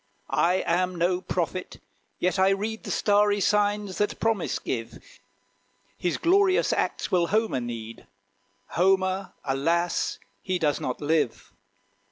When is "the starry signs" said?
2.85-3.99